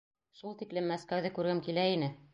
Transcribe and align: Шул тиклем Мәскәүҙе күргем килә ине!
Шул 0.39 0.55
тиклем 0.61 0.89
Мәскәүҙе 0.93 1.33
күргем 1.37 1.63
килә 1.69 1.89
ине! 1.97 2.15